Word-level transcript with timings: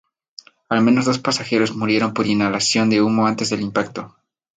Al 0.67 0.81
menos 0.81 1.05
dos 1.05 1.19
pasajeros 1.19 1.75
murieron 1.75 2.15
por 2.15 2.25
inhalación 2.25 2.89
de 2.89 3.03
humo 3.03 3.27
antes 3.27 3.51
del 3.51 3.61
impacto. 3.61 4.15